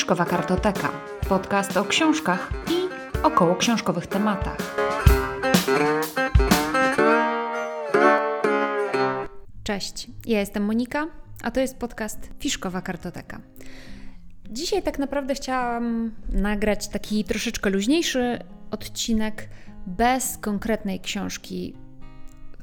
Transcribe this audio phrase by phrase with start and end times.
[0.00, 0.92] Fiszkowa Kartoteka.
[1.28, 2.88] Podcast o książkach i
[3.22, 4.76] około książkowych tematach.
[9.62, 11.06] Cześć, ja jestem Monika,
[11.42, 13.40] a to jest podcast Fiszkowa Kartoteka.
[14.50, 18.38] Dzisiaj tak naprawdę chciałam nagrać taki troszeczkę luźniejszy
[18.70, 19.48] odcinek
[19.86, 21.74] bez konkretnej książki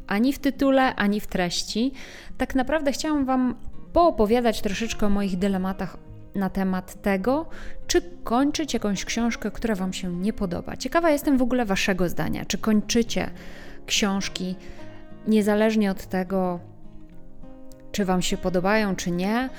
[0.08, 1.92] ani w tytule, ani w treści.
[2.38, 3.56] Tak naprawdę chciałam Wam
[3.94, 6.07] poopowiadać troszeczkę o moich dylematach
[6.38, 7.46] na temat tego,
[7.88, 10.78] czy kończyć jakąś książkę, która Wam się nie podoba.
[10.78, 12.46] Ciekawa jestem w ogóle Waszego zdania.
[12.46, 13.30] Czy kończycie
[13.86, 14.56] książki
[15.28, 16.60] niezależnie od tego,
[17.92, 19.50] czy Wam się podobają, czy nie?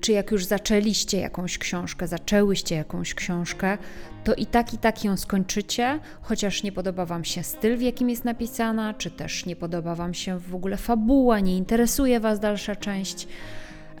[0.00, 3.78] Czy jak już zaczęliście jakąś książkę, zaczęłyście jakąś książkę,
[4.24, 8.10] to i tak i tak ją skończycie, chociaż nie podoba Wam się styl, w jakim
[8.10, 12.76] jest napisana, czy też nie podoba Wam się w ogóle fabuła, nie interesuje Was dalsza
[12.76, 13.28] część.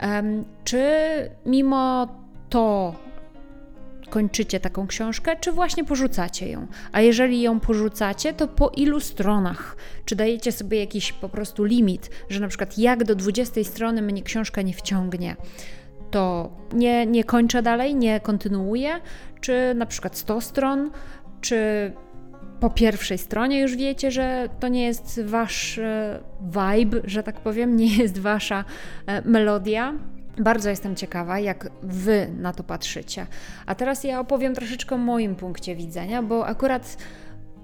[0.02, 0.84] Um, czy
[1.46, 2.08] mimo
[2.52, 2.94] to
[4.10, 6.66] kończycie taką książkę, czy właśnie porzucacie ją?
[6.92, 9.76] A jeżeli ją porzucacie, to po ilu stronach?
[10.04, 14.22] Czy dajecie sobie jakiś po prostu limit, że na przykład jak do 20 strony mnie
[14.22, 15.36] książka nie wciągnie?
[16.12, 18.90] to nie, nie kończę dalej, nie kontynuuję,
[19.40, 20.90] czy na przykład 100 stron,
[21.40, 21.92] czy
[22.60, 27.76] po pierwszej stronie już wiecie, że to nie jest wasz e, vibe, że tak powiem,
[27.76, 28.64] nie jest wasza
[29.06, 29.94] e, melodia.
[30.38, 33.26] Bardzo jestem ciekawa, jak wy na to patrzycie.
[33.66, 36.96] A teraz ja opowiem troszeczkę o moim punkcie widzenia, bo akurat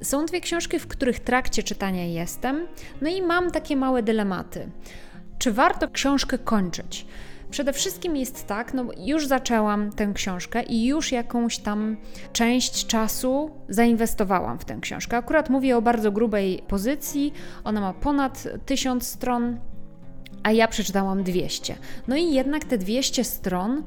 [0.02, 2.66] są dwie książki, w których trakcie czytania jestem,
[3.00, 4.70] no i mam takie małe dylematy.
[5.39, 7.06] Czy warto książkę kończyć?
[7.50, 11.96] Przede wszystkim jest tak, no już zaczęłam tę książkę i już jakąś tam
[12.33, 15.16] część czasu zainwestowałam w tę książkę.
[15.16, 17.33] Akurat mówię o bardzo grubej pozycji,
[17.64, 19.58] ona ma ponad 1000 stron,
[20.48, 21.77] a ja przeczytałam 200.
[22.08, 23.82] No i jednak te 200 stron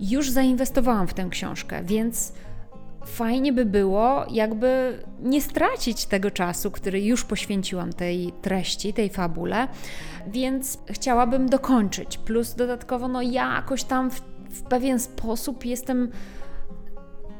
[0.00, 2.32] już zainwestowałam w tę książkę, więc
[3.06, 9.68] fajnie by było, jakby nie stracić tego czasu, który już poświęciłam tej treści, tej fabule,
[10.26, 12.18] więc chciałabym dokończyć.
[12.18, 16.10] Plus dodatkowo, no jakoś tam w, w pewien sposób jestem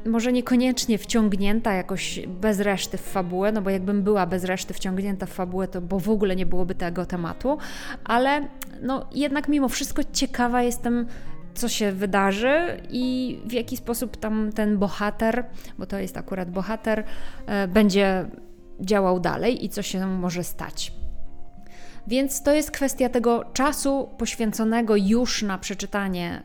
[0.05, 5.25] może niekoniecznie wciągnięta jakoś bez reszty w fabułę, no bo jakbym była bez reszty wciągnięta
[5.25, 7.57] w fabułę, to bo w ogóle nie byłoby tego tematu,
[8.03, 8.47] ale
[8.81, 11.05] no jednak mimo wszystko ciekawa jestem
[11.53, 15.45] co się wydarzy i w jaki sposób tam ten bohater,
[15.77, 17.03] bo to jest akurat bohater,
[17.45, 18.25] e, będzie
[18.81, 20.93] działał dalej i co się może stać.
[22.07, 26.41] Więc to jest kwestia tego czasu poświęconego już na przeczytanie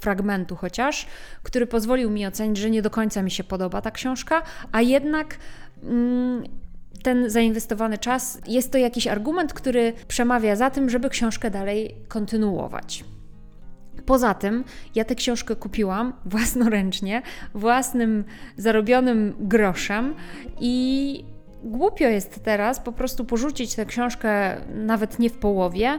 [0.00, 1.06] fragmentu chociaż,
[1.42, 4.42] który pozwolił mi ocenić, że nie do końca mi się podoba ta książka,
[4.72, 5.38] a jednak
[5.82, 6.44] mm,
[7.02, 13.04] ten zainwestowany czas jest to jakiś argument, który przemawia za tym, żeby książkę dalej kontynuować.
[14.06, 14.64] Poza tym,
[14.94, 17.22] ja tę książkę kupiłam własnoręcznie,
[17.54, 18.24] własnym
[18.56, 20.14] zarobionym groszem
[20.60, 21.24] i
[21.64, 25.98] głupio jest teraz po prostu porzucić tę książkę nawet nie w połowie.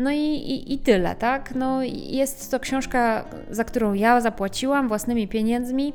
[0.00, 1.54] No i, i, i, tyle, tak?
[1.54, 5.92] No, jest to książka, za którą ja zapłaciłam własnymi pieniędzmi.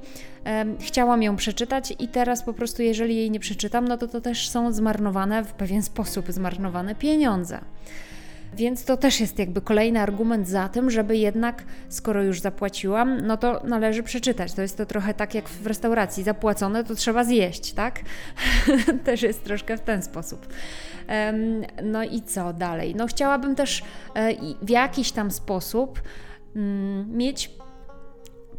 [0.79, 4.49] chciałam ją przeczytać, i teraz po prostu, jeżeli jej nie przeczytam, no to to też
[4.49, 7.59] są zmarnowane w pewien sposób zmarnowane pieniądze.
[8.55, 13.37] Więc to też jest jakby kolejny argument za tym, żeby jednak, skoro już zapłaciłam, no
[13.37, 14.53] to należy przeczytać.
[14.53, 17.99] To jest to trochę tak jak w restauracji, zapłacone to trzeba zjeść, tak?
[19.05, 20.47] też jest troszkę w ten sposób.
[21.83, 22.95] No i co dalej?
[22.95, 23.83] No chciałabym też
[24.15, 26.01] e, w jakiś tam sposób
[26.55, 27.51] mm, mieć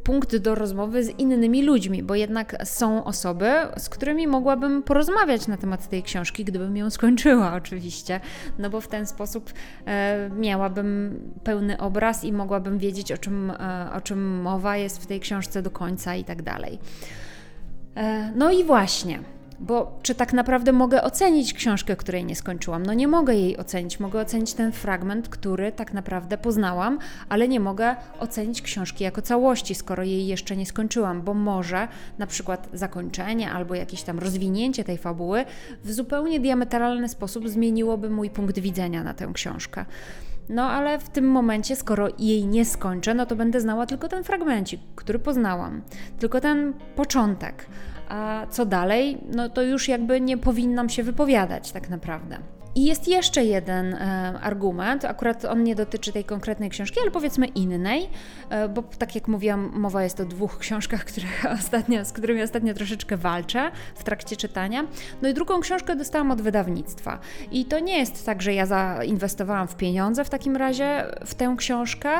[0.07, 5.57] punkt do rozmowy z innymi ludźmi, bo jednak są osoby, z którymi mogłabym porozmawiać na
[5.57, 8.21] temat tej książki, gdybym ją skończyła, oczywiście,
[8.59, 9.53] no bo w ten sposób
[9.87, 15.07] e, miałabym pełny obraz i mogłabym wiedzieć, o czym, e, o czym mowa jest w
[15.07, 16.79] tej książce do końca i tak dalej.
[17.97, 19.36] E, no i właśnie.
[19.61, 22.87] Bo czy tak naprawdę mogę ocenić książkę, której nie skończyłam?
[22.87, 24.01] No nie mogę jej ocenić.
[24.01, 26.99] Mogę ocenić ten fragment, który tak naprawdę poznałam,
[27.29, 31.89] ale nie mogę ocenić książki jako całości, skoro jej jeszcze nie skończyłam, bo może
[32.19, 35.45] na przykład zakończenie albo jakieś tam rozwinięcie tej fabuły
[35.85, 39.85] w zupełnie diametralny sposób zmieniłoby mój punkt widzenia na tę książkę.
[40.49, 44.25] No ale w tym momencie, skoro jej nie skończę, no to będę znała tylko ten
[44.25, 45.83] fragmencik, który poznałam,
[46.19, 47.67] tylko ten początek.
[48.09, 52.39] A co dalej, no to już jakby nie powinnam się wypowiadać tak naprawdę.
[52.77, 53.99] I jest jeszcze jeden e,
[54.43, 58.09] argument, akurat on nie dotyczy tej konkretnej książki, ale powiedzmy innej,
[58.51, 62.75] e, bo tak jak mówiłam, mowa jest o dwóch książkach, które ostatnio, z którymi ostatnio
[62.75, 64.85] troszeczkę walczę w trakcie czytania.
[65.23, 67.19] No i drugą książkę dostałam od wydawnictwa.
[67.53, 71.55] I to nie jest tak, że ja zainwestowałam w pieniądze w takim razie w tę
[71.59, 72.11] książkę,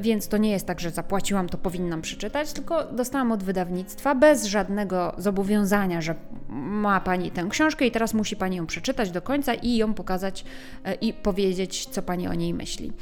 [0.00, 4.44] więc to nie jest tak, że zapłaciłam, to powinnam przeczytać, tylko dostałam od wydawnictwa bez
[4.44, 6.14] żadnego zobowiązania, że
[6.48, 10.44] ma Pani tę książkę i teraz musi Pani ją przeczytać do końca i ją pokazać
[10.84, 12.92] e, i powiedzieć, co Pani o niej myśli.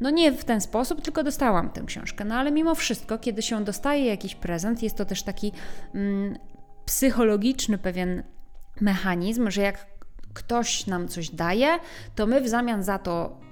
[0.00, 2.24] No nie w ten sposób, tylko dostałam tę książkę.
[2.24, 5.52] No ale mimo wszystko, kiedy się dostaje jakiś prezent, jest to też taki
[5.94, 6.38] mm,
[6.84, 8.22] psychologiczny pewien
[8.80, 9.86] mechanizm, że jak
[10.34, 11.78] ktoś nam coś daje,
[12.14, 13.45] to my w zamian za to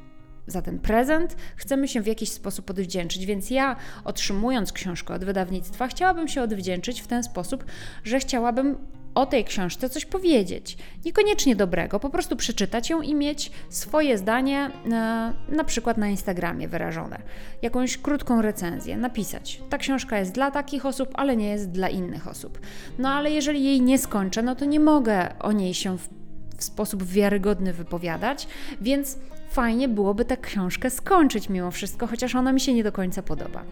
[0.47, 3.27] za ten prezent, chcemy się w jakiś sposób odwdzięczyć.
[3.27, 7.65] Więc ja, otrzymując książkę od wydawnictwa, chciałabym się odwdzięczyć w ten sposób,
[8.05, 8.77] że chciałabym
[9.15, 10.77] o tej książce coś powiedzieć.
[11.05, 16.09] Niekoniecznie dobrego, po prostu przeczytać ją i mieć swoje zdanie, na, e, na przykład na
[16.09, 17.23] Instagramie wyrażone.
[17.63, 19.61] Jakąś krótką recenzję, napisać.
[19.71, 22.61] Ta książka jest dla takich osób, ale nie jest dla innych osób.
[22.99, 26.09] No ale jeżeli jej nie skończę, no to nie mogę o niej się w,
[26.57, 28.49] w sposób wiarygodny wypowiadać,
[28.81, 29.19] więc
[29.55, 33.63] fajnie byłoby tę książkę skończyć mimo wszystko, chociaż ona mi się nie do końca podoba.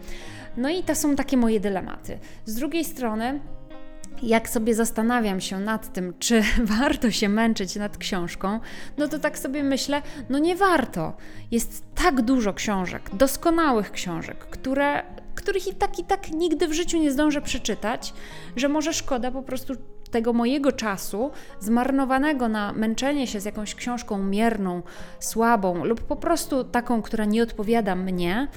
[0.57, 2.19] No i to są takie moje dylematy.
[2.45, 3.39] Z drugiej strony,
[4.23, 6.43] jak sobie zastanawiam się nad tym, czy
[6.79, 8.59] warto się męczyć nad książką,
[8.97, 11.13] no to tak sobie myślę, no nie warto.
[11.51, 15.03] Jest tak dużo książek, doskonałych książek, które,
[15.35, 18.13] których i tak i tak nigdy w życiu nie zdążę przeczytać,
[18.55, 19.73] że może szkoda po prostu
[20.13, 24.81] tego mojego czasu zmarnowanego na męczenie się z jakąś książką mierną,
[25.19, 28.47] słabą lub po prostu taką, która nie odpowiada mnie,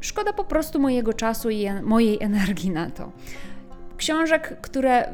[0.00, 3.12] szkoda po prostu mojego czasu i mojej energii na to.
[3.96, 5.08] Książek, które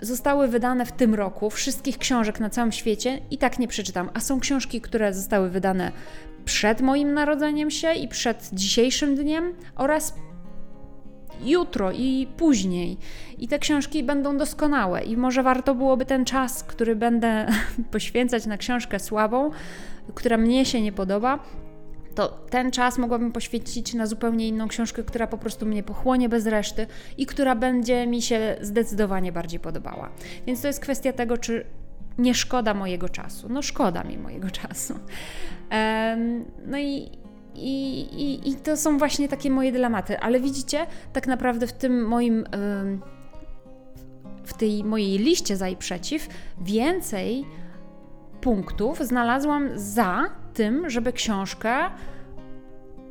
[0.00, 4.20] zostały wydane w tym roku, wszystkich książek na całym świecie i tak nie przeczytam, a
[4.20, 5.92] są książki, które zostały wydane
[6.44, 10.14] przed moim narodzeniem się i przed dzisiejszym dniem oraz
[11.44, 12.96] jutro i później.
[13.38, 17.46] I te książki będą doskonałe, i może warto byłoby ten czas, który będę
[17.92, 19.50] poświęcać na książkę słabą,
[20.14, 21.38] która mnie się nie podoba,
[22.14, 26.46] to ten czas mogłabym poświęcić na zupełnie inną książkę, która po prostu mnie pochłonie bez
[26.46, 26.86] reszty
[27.18, 30.10] i która będzie mi się zdecydowanie bardziej podobała.
[30.46, 31.66] Więc to jest kwestia tego, czy
[32.18, 33.48] nie szkoda mojego czasu.
[33.48, 34.94] No, szkoda mi mojego czasu.
[35.72, 37.10] Um, no i
[37.58, 40.20] i, i, I to są właśnie takie moje dylematy.
[40.20, 42.44] Ale widzicie, tak naprawdę w tym moim.
[44.44, 46.28] w tej mojej liście za i przeciw
[46.60, 47.44] więcej
[48.40, 51.74] punktów znalazłam za tym, żeby książkę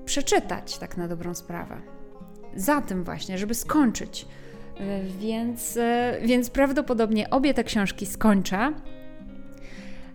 [0.05, 1.81] przeczytać, tak na dobrą sprawę.
[2.55, 4.25] Za tym właśnie, żeby skończyć.
[5.19, 5.79] Więc,
[6.21, 8.73] więc prawdopodobnie obie te książki skończę.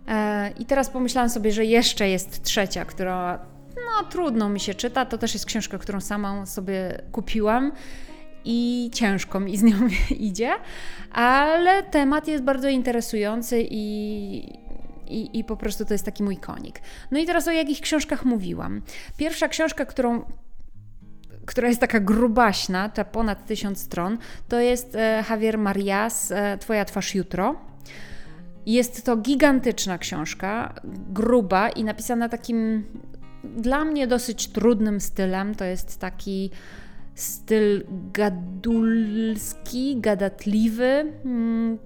[0.08, 3.38] E, I teraz pomyślałam sobie, że jeszcze jest trzecia, która
[3.76, 5.06] no trudno mi się czyta.
[5.06, 7.72] To też jest książka, którą sama sobie kupiłam
[8.44, 9.76] i ciężko mi z nią
[10.10, 10.50] idzie,
[11.12, 14.36] ale temat jest bardzo interesujący i,
[15.08, 16.80] i, i po prostu to jest taki mój konik.
[17.10, 18.82] No i teraz o jakich książkach mówiłam.
[19.16, 20.24] Pierwsza książka, którą
[21.46, 24.18] która jest taka grubaśna, ta ponad tysiąc stron,
[24.48, 27.54] to jest e, Javier Marias, e, Twoja twarz jutro.
[28.66, 30.74] Jest to gigantyczna książka,
[31.08, 32.84] gruba i napisana takim
[33.44, 35.54] dla mnie dosyć trudnym stylem.
[35.54, 36.50] To jest taki
[37.14, 41.78] styl gadulski, gadatliwy, hmm,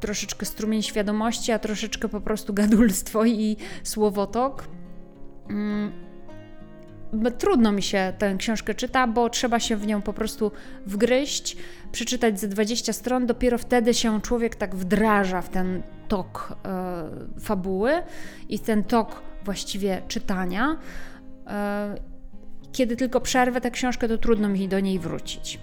[0.00, 4.68] troszeczkę strumień świadomości, a troszeczkę po prostu gadulstwo i słowotok.
[5.48, 5.92] Hmm,
[7.38, 10.52] trudno mi się tę książkę czyta, bo trzeba się w nią po prostu
[10.86, 11.56] wgryźć,
[11.92, 17.92] przeczytać ze 20 stron, dopiero wtedy się człowiek tak wdraża w ten tok e, fabuły
[18.48, 20.78] i ten tok właściwie czytania.
[21.46, 21.94] E,
[22.72, 25.60] kiedy tylko przerwę tę książkę, to trudno mi do niej wrócić.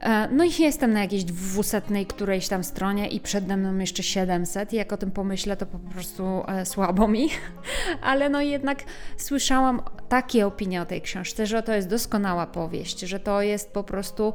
[0.00, 4.72] E, no i jestem na jakiejś dwusetnej którejś tam stronie i przede mną jeszcze 700
[4.72, 7.28] i jak o tym pomyślę, to po prostu e, słabo mi.
[8.10, 8.84] Ale no jednak
[9.16, 13.84] słyszałam takie opinie o tej książce, że to jest doskonała powieść, że to jest po
[13.84, 14.32] prostu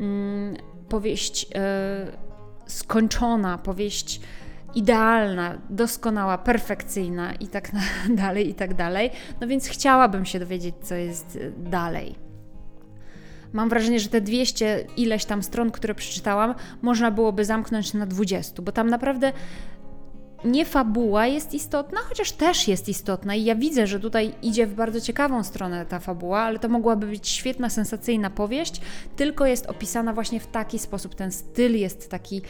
[0.00, 0.56] mm,
[0.88, 1.46] powieść
[2.66, 4.20] skończona, powieść
[4.74, 7.70] idealna, doskonała, perfekcyjna i tak
[8.22, 9.10] dalej, i tak dalej.
[9.40, 12.14] No więc chciałabym się dowiedzieć, co jest y, dalej.
[13.52, 18.62] Mam wrażenie, że te 200 ileś tam stron, które przeczytałam, można byłoby zamknąć na 20,
[18.62, 19.32] bo tam naprawdę
[20.44, 24.74] nie fabuła jest istotna, chociaż też jest istotna i ja widzę, że tutaj idzie w
[24.74, 28.80] bardzo ciekawą stronę ta fabuła, ale to mogłaby być świetna, sensacyjna powieść,
[29.16, 31.14] tylko jest opisana właśnie w taki sposób.
[31.14, 32.42] Ten styl jest taki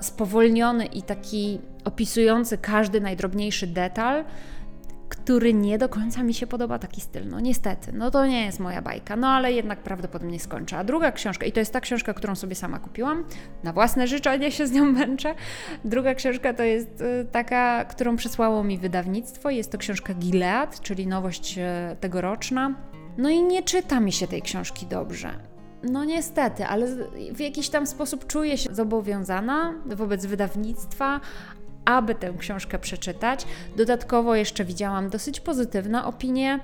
[0.00, 4.24] spowolniony i taki opisujący każdy najdrobniejszy detal,
[5.08, 7.28] który nie do końca mi się podoba taki styl.
[7.28, 10.78] No niestety, no to nie jest moja bajka, no ale jednak prawdopodobnie skończę.
[10.78, 13.24] A druga książka, i to jest ta książka, którą sobie sama kupiłam,
[13.64, 15.34] na własne życzenie się z nią męczę.
[15.84, 19.50] Druga książka to jest y, taka, którą przesłało mi wydawnictwo.
[19.50, 22.74] Jest to książka Gilead, czyli nowość y, tegoroczna.
[23.18, 25.55] No i nie czyta mi się tej książki dobrze.
[25.90, 26.86] No niestety, ale
[27.32, 31.20] w jakiś tam sposób czuję się zobowiązana wobec wydawnictwa,
[31.84, 33.46] aby tę książkę przeczytać.
[33.76, 36.60] Dodatkowo jeszcze widziałam dosyć pozytywne opinie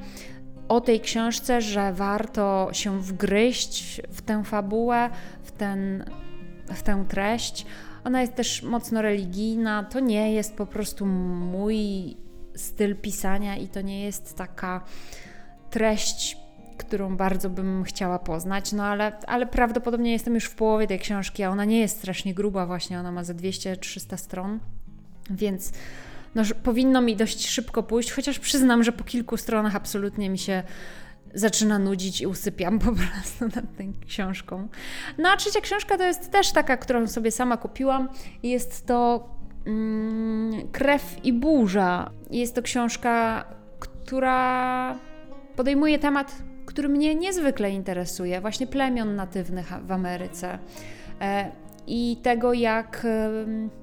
[0.69, 5.11] o tej książce, że warto się wgryźć w tę fabułę,
[5.43, 6.05] w, ten,
[6.67, 7.67] w tę treść.
[8.05, 9.85] Ona jest też mocno religijna.
[9.85, 12.17] To nie jest po prostu mój
[12.57, 14.85] styl pisania i to nie jest taka
[15.71, 16.37] treść,
[16.77, 21.43] którą bardzo bym chciała poznać, no ale, ale prawdopodobnie jestem już w połowie tej książki,
[21.43, 24.59] a ona nie jest strasznie gruba, właśnie ona ma ze 200-300 stron,
[25.31, 25.73] więc
[26.35, 30.63] no, powinno mi dość szybko pójść, chociaż przyznam, że po kilku stronach absolutnie mi się
[31.35, 34.69] zaczyna nudzić i usypiam po prostu nad tą książką.
[35.19, 38.09] No a trzecia książka to jest też taka, którą sobie sama kupiłam.
[38.43, 39.29] Jest to
[39.67, 42.11] mm, Krew i burza.
[42.31, 43.45] Jest to książka,
[43.79, 44.99] która
[45.57, 50.59] podejmuje temat, który mnie niezwykle interesuje, właśnie plemion natywnych w Ameryce
[51.21, 51.51] e,
[51.87, 53.07] i tego, jak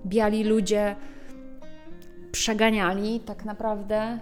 [0.05, 0.95] biali ludzie
[2.31, 4.17] przeganiali tak naprawdę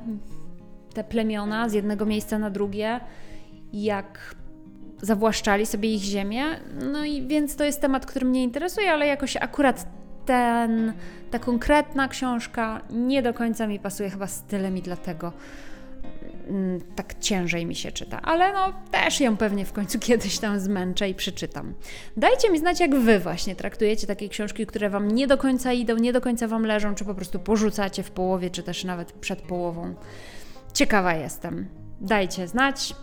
[0.93, 2.99] te plemiona z jednego miejsca na drugie,
[3.73, 4.35] jak
[5.01, 6.43] zawłaszczali sobie ich ziemię.
[6.91, 9.87] No i więc to jest temat, który mnie interesuje, ale jakoś akurat
[10.25, 10.93] ten,
[11.31, 15.33] ta konkretna książka nie do końca mi pasuje chyba stylem i dlatego
[16.49, 20.59] mm, tak ciężej mi się czyta, ale no też ją pewnie w końcu kiedyś tam
[20.59, 21.73] zmęczę i przeczytam.
[22.17, 25.95] Dajcie mi znać, jak Wy właśnie traktujecie takie książki, które Wam nie do końca idą,
[25.95, 29.41] nie do końca Wam leżą, czy po prostu porzucacie w połowie, czy też nawet przed
[29.41, 29.95] połową.
[30.73, 31.67] Ciekawa jestem.
[32.01, 32.95] Dajcie znać.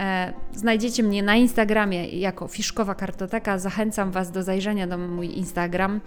[0.00, 3.58] E, znajdziecie mnie na Instagramie jako Fiszkowa Kartoteka.
[3.58, 6.00] Zachęcam Was do zajrzenia do mój Instagram.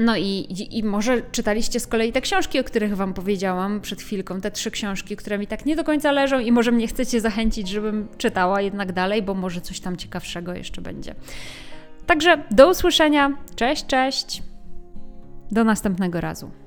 [0.00, 4.02] No i, i, i, może czytaliście z kolei te książki, o których Wam powiedziałam przed
[4.02, 7.20] chwilką, te trzy książki, które mi tak nie do końca leżą i może mnie chcecie
[7.20, 11.14] zachęcić, żebym czytała jednak dalej, bo może coś tam ciekawszego jeszcze będzie.
[12.06, 13.36] Także do usłyszenia.
[13.54, 14.42] Cześć, cześć.
[15.50, 16.65] Do następnego razu.